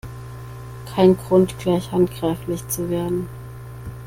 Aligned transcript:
Kein 0.95 1.15
Grund, 1.15 1.59
gleich 1.59 1.91
handgreiflich 1.91 2.67
zu 2.67 2.89
werden! 2.89 3.29